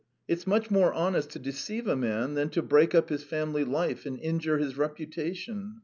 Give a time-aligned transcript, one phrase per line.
[0.27, 4.03] It's much more honest to deceive a man than to break up his family life
[4.07, 5.75] and injure his reputation.